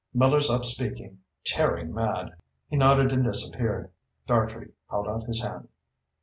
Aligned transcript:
Miller's 0.15 0.49
up 0.49 0.65
speaking, 0.65 1.19
tearing 1.45 1.93
mad." 1.93 2.31
He 2.67 2.75
nodded 2.75 3.11
and 3.11 3.23
disappeared. 3.23 3.91
Dartrey 4.25 4.71
held 4.89 5.07
out 5.07 5.25
his 5.27 5.43
hand. 5.43 5.67